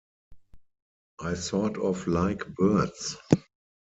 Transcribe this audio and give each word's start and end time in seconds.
I 1.19 1.35
sort 1.35 1.77
of 1.77 2.07
like 2.07 2.47
birds. 2.55 3.17